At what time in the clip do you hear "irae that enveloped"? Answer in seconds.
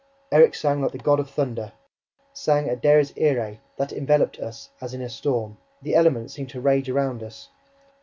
3.15-4.39